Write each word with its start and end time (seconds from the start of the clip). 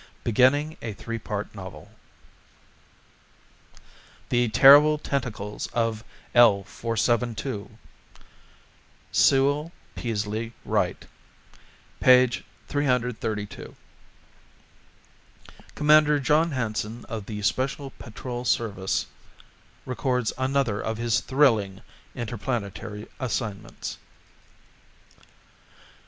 _(Beginning 0.23 0.77
a 0.81 0.93
Three 0.93 1.19
Part 1.19 1.53
Novel.) 1.53 1.91
THE 4.29 4.49
TERRIBLE 4.49 4.97
TENTACLES, 4.97 5.67
OF 5.73 6.03
L 6.33 6.63
472 6.63 7.77
SEWELL 9.11 9.71
PEASLEE 9.93 10.53
WRIGHT 10.65 11.05
332 12.01 13.75
_Commander 15.75 16.19
John 16.19 16.49
Hanson 16.49 17.05
of 17.05 17.27
the 17.27 17.43
Special 17.43 17.91
Patrol 17.99 18.43
Service 18.43 19.05
Records 19.85 20.33
Another 20.35 20.81
of 20.81 20.97
His 20.97 21.19
Thrilling 21.19 21.81
Interplanetary 22.15 23.05
Assignments. 23.19 23.99